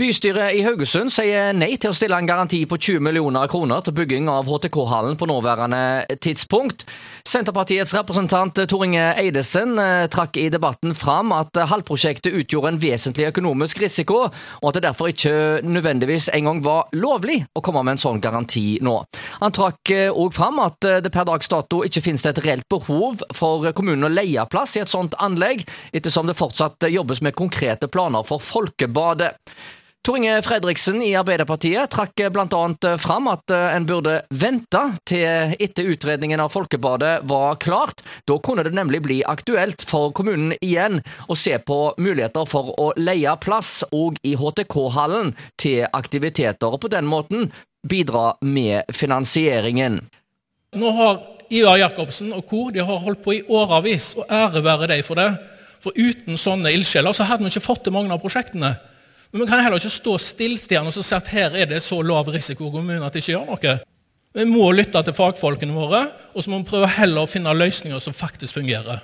Bystyret 0.00 0.54
i 0.56 0.62
Haugesund 0.64 1.12
sier 1.12 1.50
nei 1.52 1.74
til 1.76 1.92
å 1.92 1.96
stille 1.96 2.16
en 2.16 2.24
garanti 2.28 2.62
på 2.64 2.78
20 2.80 3.02
millioner 3.04 3.50
kroner 3.52 3.82
til 3.84 3.92
bygging 3.98 4.30
av 4.32 4.46
HTK-hallen 4.48 5.18
på 5.20 5.26
nåværende 5.28 6.06
tidspunkt. 6.24 6.86
Senterpartiets 7.28 7.92
representant 7.92 8.62
Tor 8.70 8.84
Inge 8.86 9.10
Eidesen 9.20 9.74
eh, 9.76 10.06
trakk 10.08 10.38
i 10.40 10.46
debatten 10.48 10.94
fram 10.96 11.34
at 11.36 11.58
hallprosjektet 11.68 12.32
utgjorde 12.32 12.70
en 12.72 12.78
vesentlig 12.80 13.26
økonomisk 13.28 13.82
risiko, 13.82 14.22
og 14.30 14.70
at 14.70 14.78
det 14.78 14.82
derfor 14.86 15.10
ikke 15.12 15.34
nødvendigvis 15.68 16.30
engang 16.32 16.62
var 16.64 16.88
lovlig 16.96 17.42
å 17.52 17.60
komme 17.60 17.82
med 17.84 17.98
en 17.98 18.00
sånn 18.00 18.22
garanti 18.24 18.78
nå. 18.80 18.94
Han 19.42 19.52
trakk 19.52 19.92
òg 20.14 20.32
fram 20.32 20.62
at 20.64 20.80
det 21.04 21.12
per 21.12 21.28
dags 21.28 21.52
dato 21.52 21.82
ikke 21.84 22.06
finnes 22.06 22.24
et 22.30 22.40
reelt 22.46 22.64
behov 22.72 23.20
for 23.36 23.68
kommunen 23.76 24.08
å 24.08 24.12
leie 24.14 24.48
plass 24.48 24.78
i 24.78 24.80
et 24.80 24.94
sånt 24.94 25.18
anlegg, 25.20 25.66
ettersom 25.92 26.32
det 26.32 26.38
fortsatt 26.40 26.88
jobbes 26.88 27.20
med 27.20 27.36
konkrete 27.36 27.92
planer 27.92 28.24
for 28.24 28.40
Folkebadet. 28.40 29.34
Tor 30.02 30.16
Inge 30.16 30.42
Fredriksen 30.42 31.02
i 31.04 31.10
Arbeiderpartiet 31.12 31.90
trakk 31.92 32.22
bl.a. 32.32 32.92
fram 32.98 33.26
at 33.28 33.52
en 33.52 33.84
burde 33.84 34.14
vente 34.32 34.80
til 35.04 35.52
etter 35.60 35.90
utredningen 35.92 36.40
av 36.40 36.54
Folkebadet 36.54 37.18
var 37.28 37.58
klart. 37.60 38.00
Da 38.24 38.38
kunne 38.40 38.64
det 38.64 38.72
nemlig 38.72 39.02
bli 39.04 39.18
aktuelt 39.28 39.84
for 39.84 40.14
kommunen 40.16 40.54
igjen 40.64 41.02
å 41.28 41.36
se 41.36 41.58
på 41.60 41.78
muligheter 42.00 42.48
for 42.48 42.72
å 42.80 42.88
leie 42.96 43.36
plass 43.44 43.82
òg 43.92 44.16
i 44.24 44.38
HTK-hallen 44.40 45.34
til 45.60 45.84
aktiviteter, 45.92 46.72
og 46.72 46.80
på 46.80 46.88
den 46.96 47.04
måten 47.04 47.50
bidra 47.84 48.38
med 48.40 48.88
finansieringen. 48.96 50.00
Nå 50.80 50.96
har 50.96 51.24
Ivar 51.52 51.76
Jacobsen 51.76 52.32
og 52.32 52.46
kor 52.48 52.72
de 52.72 52.80
har 52.80 53.04
holdt 53.04 53.20
på 53.20 53.36
i 53.36 53.44
årevis, 53.44 54.14
og 54.16 54.32
ære 54.32 54.64
være 54.64 54.94
dem 54.94 55.04
for 55.04 55.20
det. 55.20 55.34
For 55.84 55.92
uten 55.92 56.40
sånne 56.40 56.72
ildsjeler 56.72 57.12
så 57.12 57.28
hadde 57.28 57.44
vi 57.44 57.52
ikke 57.52 57.68
fått 57.68 57.84
til 57.84 58.00
mange 58.00 58.16
av 58.16 58.24
prosjektene. 58.24 58.78
Men 59.30 59.44
vi 59.44 59.46
kan 59.46 59.62
heller 59.62 59.78
ikke 59.78 59.92
stå 59.94 60.16
stilltiende 60.18 60.90
og 60.90 61.06
si 61.06 61.14
at 61.14 61.30
her 61.30 61.54
er 61.54 61.70
det 61.70 61.82
så 61.84 62.00
lav 62.02 62.28
risiko 62.34 62.70
kommunen 62.72 63.04
at 63.06 63.14
de 63.14 63.22
ikke 63.22 63.36
gjør 63.36 63.46
noe. 63.52 63.76
Vi 64.34 64.46
må 64.46 64.68
lytte 64.74 65.02
til 65.02 65.14
fagfolkene 65.14 65.74
våre, 65.74 66.04
og 66.34 66.42
så 66.42 66.50
må 66.50 66.60
vi 66.60 66.70
prøve 66.70 66.90
heller 66.98 67.26
å 67.26 67.30
finne 67.30 67.54
løsninger 67.54 68.02
som 68.02 68.14
faktisk 68.14 68.60
fungerer. 68.60 69.00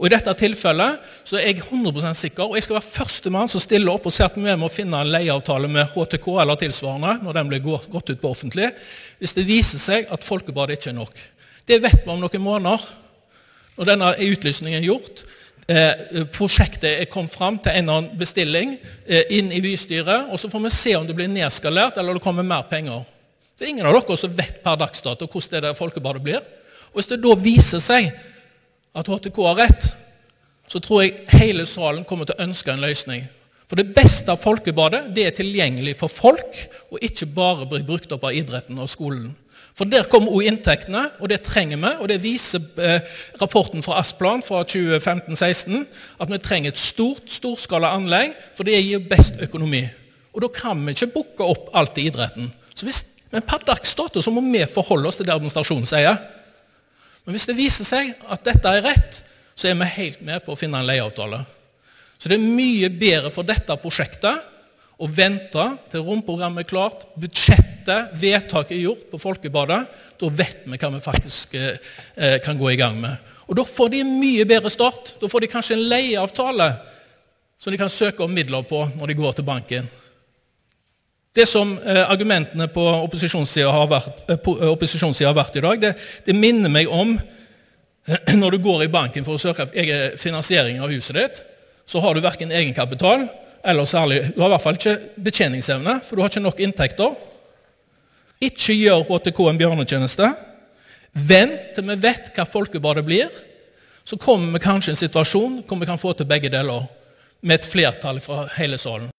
Og 0.00 0.06
I 0.08 0.12
dette 0.14 0.32
tilfellet 0.40 1.00
så 1.28 1.36
er 1.36 1.50
jeg 1.50 1.66
100% 1.66 2.16
sikker, 2.16 2.46
og 2.46 2.56
jeg 2.56 2.64
skal 2.64 2.78
være 2.78 2.88
førstemann 2.88 3.50
som 3.52 3.60
stiller 3.60 3.92
opp 3.92 4.06
og 4.08 4.14
sier 4.16 4.30
at 4.30 4.38
vi 4.40 4.54
må 4.56 4.70
finne 4.72 4.96
en 4.96 5.10
leieavtale 5.12 5.68
med 5.68 5.92
HTK 5.92 6.30
eller 6.40 6.56
tilsvarende 6.60 7.18
når 7.20 7.36
den 7.36 7.50
blir 7.50 7.60
gått 7.66 8.08
ut 8.08 8.22
på 8.22 8.30
offentlig, 8.30 8.70
hvis 9.20 9.36
det 9.36 9.44
viser 9.44 9.82
seg 9.82 10.08
at 10.08 10.24
folkebadet 10.24 10.78
ikke 10.78 10.94
er 10.94 10.96
nok. 11.02 11.20
Det 11.68 11.82
vet 11.84 12.00
vi 12.06 12.12
om 12.12 12.24
noen 12.24 12.44
måneder. 12.44 12.88
Når 13.76 13.92
denne 13.92 14.08
utlysningen 14.24 14.80
er 14.80 14.88
gjort, 14.88 15.20
Eh, 15.70 16.24
prosjektet 16.34 16.88
er 16.88 17.06
kommet 17.06 17.30
fram 17.30 17.58
til 17.62 17.70
en 17.70 17.84
eller 17.84 17.98
annen 18.00 18.18
bestilling 18.18 18.72
eh, 19.06 19.28
inn 19.36 19.52
i 19.54 19.60
bystyret. 19.62 20.26
og 20.32 20.40
Så 20.40 20.48
får 20.50 20.64
vi 20.64 20.70
se 20.74 20.94
om 20.98 21.06
det 21.06 21.14
blir 21.14 21.30
nedskalert 21.30 22.00
eller 22.00 22.16
det 22.16 22.24
kommer 22.24 22.42
mer 22.42 22.64
penger. 22.66 23.04
Det 23.54 23.66
er 23.66 23.70
ingen 23.74 23.86
av 23.86 23.94
dere 23.94 24.16
som 24.18 24.34
vet 24.34 24.62
per 24.64 24.80
dags 24.80 25.04
dato 25.04 25.28
hvordan 25.30 25.68
det 25.68 25.76
folkebadet 25.78 26.22
blir. 26.24 26.40
Og 26.90 26.98
Hvis 26.98 27.10
det 27.12 27.20
da 27.22 27.36
viser 27.38 27.82
seg 27.84 28.10
at 28.98 29.06
HTK 29.06 29.38
har 29.46 29.60
rett, 29.60 29.92
så 30.66 30.80
tror 30.82 31.04
jeg 31.04 31.38
hele 31.38 31.66
salen 31.66 32.02
kommer 32.08 32.26
til 32.26 32.38
å 32.38 32.48
ønske 32.48 32.72
en 32.72 32.82
løsning. 32.82 33.28
For 33.70 33.78
Det 33.78 33.92
beste 33.94 34.32
av 34.32 34.42
folkebadet 34.42 35.04
det 35.14 35.28
er 35.28 35.36
tilgjengelig 35.38 35.94
for 36.00 36.10
folk, 36.10 36.64
og 36.90 36.98
ikke 36.98 37.30
bare 37.30 37.68
blir 37.70 37.86
brukt 37.86 38.10
opp 38.10 38.26
av 38.26 38.34
idretten 38.34 38.78
og 38.82 38.90
skolen. 38.90 39.30
For 39.74 39.88
Der 39.88 40.04
kommer 40.10 40.34
òg 40.34 40.44
inntektene, 40.44 41.06
og 41.20 41.30
det 41.30 41.42
trenger 41.46 41.78
vi. 41.80 41.92
og 42.00 42.08
Det 42.08 42.22
viser 42.22 42.60
eh, 42.78 43.00
rapporten 43.40 43.82
fra 43.82 43.98
Asplan 44.00 44.42
fra 44.42 44.62
2015-16 44.64 45.86
at 46.20 46.30
vi 46.30 46.38
trenger 46.38 46.72
et 46.72 46.80
stort 46.80 47.30
storskala 47.30 47.94
anlegg, 47.96 48.34
for 48.54 48.68
det 48.68 48.76
gir 48.82 49.06
best 49.08 49.40
økonomi. 49.40 49.86
Og 50.34 50.42
Da 50.42 50.48
kan 50.52 50.84
vi 50.84 50.92
ikke 50.92 51.12
booke 51.14 51.46
opp 51.46 51.70
alt 51.74 51.98
i 51.98 52.06
idretten. 52.10 52.52
Så 52.74 52.84
hvis, 52.84 53.04
men 53.32 53.46
per 53.46 53.64
dags 53.66 53.94
dato 53.94 54.22
så 54.22 54.30
må 54.30 54.42
vi 54.44 54.66
forholde 54.68 55.08
oss 55.08 55.16
til 55.16 55.26
det 55.26 55.34
administrasjonen 55.34 55.88
sier. 55.88 56.18
Men 57.24 57.36
hvis 57.36 57.48
det 57.48 57.56
viser 57.56 57.88
seg 57.88 58.14
at 58.28 58.44
dette 58.44 58.68
er 58.68 58.84
rett, 58.84 59.22
så 59.54 59.68
er 59.68 59.76
vi 59.80 59.88
helt 59.96 60.22
med 60.24 60.44
på 60.44 60.54
å 60.54 60.58
finne 60.58 60.80
en 60.80 60.88
leieavtale. 60.88 61.42
Så 62.18 62.28
det 62.28 62.36
er 62.36 62.44
mye 62.44 62.88
bedre 62.92 63.32
for 63.32 63.48
dette 63.48 63.76
prosjektet 63.80 64.44
å 65.00 65.08
vente 65.08 65.66
til 65.92 66.04
romprogrammet 66.04 66.66
er 66.66 66.68
klart, 66.68 67.06
budsjettet, 67.16 67.69
vedtaket 68.20 68.76
er 68.76 68.84
gjort 68.84 69.08
på 69.10 69.20
Folkebadet. 69.20 69.80
Da 70.20 70.30
vet 70.40 70.64
vi 70.66 70.78
hva 70.78 70.90
vi 70.94 71.02
faktisk 71.04 71.56
eh, 71.58 71.78
eh, 72.16 72.38
kan 72.44 72.58
gå 72.58 72.72
i 72.72 72.78
gang 72.80 72.98
med. 73.00 73.16
Og 73.50 73.56
Da 73.58 73.64
får 73.66 73.90
de 73.90 74.04
en 74.04 74.18
mye 74.20 74.46
bedre 74.46 74.70
start. 74.70 75.16
Da 75.20 75.28
får 75.28 75.44
de 75.44 75.50
kanskje 75.50 75.76
en 75.76 75.88
leieavtale 75.90 76.70
som 77.60 77.72
de 77.72 77.80
kan 77.80 77.92
søke 77.92 78.24
om 78.24 78.32
midler 78.32 78.62
på 78.64 78.86
når 78.96 79.10
de 79.10 79.18
går 79.18 79.36
til 79.36 79.44
banken. 79.44 79.90
Det 81.34 81.46
som 81.46 81.76
eh, 81.78 82.02
argumentene 82.10 82.66
på 82.74 82.82
opposisjonssida 83.04 83.70
har, 83.70 83.92
eh, 84.28 84.48
har, 84.48 85.34
vært 85.36 85.56
i 85.56 85.62
dag, 85.62 85.82
det, 85.82 85.92
det 86.26 86.34
minner 86.34 86.72
meg 86.72 86.90
om 86.90 87.12
eh, 87.14 88.34
når 88.40 88.56
du 88.56 88.64
går 88.64 88.86
i 88.86 88.90
banken 88.90 89.26
for 89.26 89.38
å 89.38 89.42
søke 89.42 89.68
finansiering 90.18 90.80
av 90.82 90.90
huset 90.90 91.20
ditt, 91.20 91.42
så 91.86 92.02
har 92.02 92.14
du 92.14 92.24
verken 92.24 92.50
egenkapital 92.50 93.28
eller 93.62 93.84
særlig 93.84 94.22
Du 94.34 94.40
har 94.40 94.48
i 94.48 94.54
hvert 94.54 94.64
fall 94.64 94.78
ikke 94.78 94.96
betjeningsevne, 95.20 95.98
for 96.02 96.16
du 96.16 96.22
har 96.24 96.32
ikke 96.32 96.42
nok 96.42 96.62
inntekter. 96.64 97.14
Ikke 98.40 98.72
gjør 98.72 99.04
HTK 99.04 99.40
en 99.50 99.60
bjørnetjeneste. 99.60 100.30
Vent 101.12 101.74
til 101.76 101.88
vi 101.90 101.96
vet 102.00 102.30
hva 102.32 102.46
folkebadet 102.48 103.04
blir. 103.04 103.28
Så 104.04 104.16
kommer 104.16 104.54
vi 104.56 104.64
kanskje 104.64 104.92
i 104.92 104.94
en 104.94 105.02
situasjon 105.02 105.58
hvor 105.68 105.80
vi 105.80 105.88
kan 105.88 106.00
få 106.00 106.14
til 106.16 106.28
begge 106.28 106.48
deler 106.52 106.86
med 107.44 107.58
et 107.58 107.68
flertall 107.68 108.20
fra 108.24 108.46
hele 108.56 108.78
salen. 108.80 109.10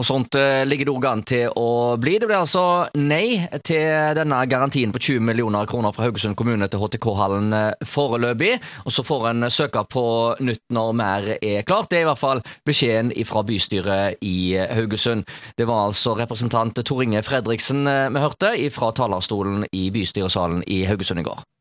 Og 0.00 0.06
sånt 0.08 0.36
eh, 0.38 0.62
ligger 0.64 0.88
det 0.88 0.92
òg 0.94 1.06
an 1.10 1.22
til 1.28 1.50
å 1.60 1.96
bli. 2.00 2.14
Det 2.16 2.28
blir 2.30 2.38
altså 2.38 2.62
nei 2.96 3.42
til 3.66 4.16
denne 4.16 4.38
garantien 4.48 4.94
på 4.94 5.02
20 5.02 5.26
millioner 5.28 5.68
kroner 5.68 5.92
fra 5.92 6.06
Haugesund 6.06 6.38
kommune 6.40 6.70
til 6.72 6.80
HTK-hallen 6.80 7.52
eh, 7.52 7.84
foreløpig. 7.84 8.54
Og 8.86 8.94
så 8.96 9.04
får 9.04 9.28
en 9.34 9.50
søke 9.52 9.84
på 9.92 10.06
nytt 10.40 10.64
når 10.72 10.96
mer 10.96 11.28
er 11.36 11.68
klart. 11.68 11.90
Det 11.92 12.00
er 12.00 12.06
i 12.06 12.08
hvert 12.08 12.22
fall 12.22 12.40
beskjeden 12.64 13.12
fra 13.28 13.44
bystyret 13.44 14.24
i 14.24 14.56
Haugesund. 14.56 15.28
Det 15.60 15.68
var 15.68 15.90
altså 15.90 16.16
representant 16.16 16.80
Tor 16.80 17.04
Inge 17.04 17.20
Fredriksen 17.26 17.84
eh, 17.84 18.08
vi 18.08 18.24
hørte 18.24 18.56
fra 18.72 18.94
talerstolen 18.96 19.68
i 19.76 19.90
bystyresalen 19.92 20.64
i 20.64 20.86
Haugesund 20.88 21.20
i 21.20 21.28
går. 21.28 21.50